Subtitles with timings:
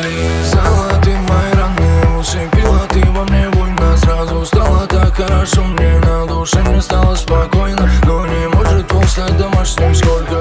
[0.00, 6.26] Залезала ты мои раны Усыпила ты во мне война Сразу стало так хорошо мне на
[6.26, 7.88] душе Мне стало спокойно.
[8.04, 10.39] Но не может пол стать домашним Сколько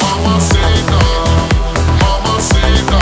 [0.00, 0.98] Mamacita,
[2.00, 2.98] mamacita,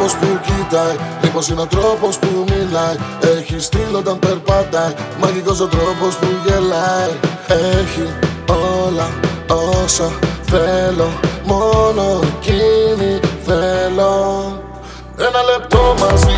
[0.00, 2.96] είναι ο τρόπος που κοιτάει Λίπος είναι ο τρόπος που μιλάει.
[3.36, 7.12] Έχει στυλ όταν περπατάει Μαγικός ο τρόπος που γελάει.
[7.48, 8.08] Έχει
[8.48, 9.08] όλα
[9.82, 11.08] όσα θέλω
[11.44, 14.12] Μόνο εκείνη θέλω.
[15.18, 16.29] Ένα λεπτό μαζί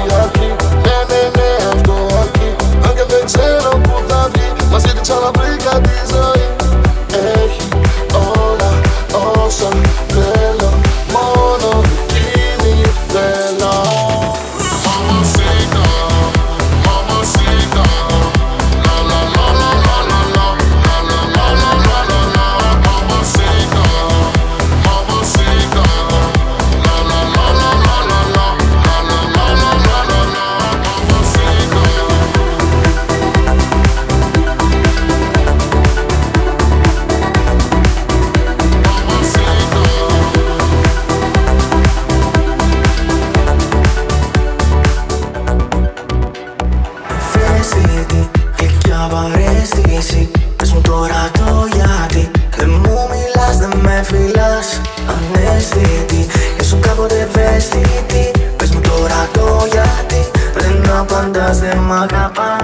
[49.01, 54.81] γλυκιά βαρέστη εσύ Πες μου τώρα το γιατί Δεν μου μιλάς, δεν με φιλάς
[55.13, 56.27] Αναίσθητη,
[56.59, 60.21] ήσουν κάποτε ευαίσθητη Πες μου τώρα το γιατί
[60.53, 62.61] Δεν απαντάς, δεν μ' αγαπάς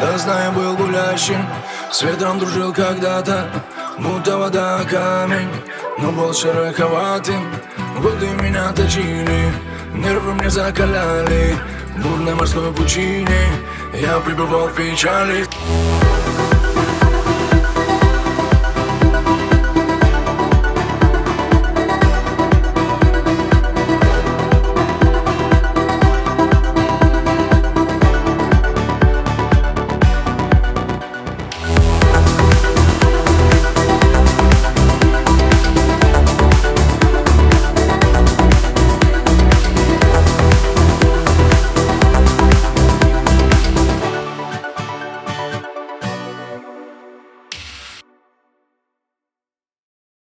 [0.00, 1.42] Да знаю, был гулящим
[1.96, 3.36] С ветром дружил когда-то
[4.02, 5.52] Будто вода камень
[6.00, 7.42] Но был шероховатым
[8.02, 9.40] Годы меня точили
[9.99, 11.57] Нервы мне закаляли
[11.97, 13.51] В бурной морской пучине.
[13.93, 15.45] Я пребывал в печали